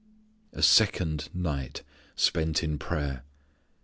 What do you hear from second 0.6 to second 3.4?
second night spent in prayer!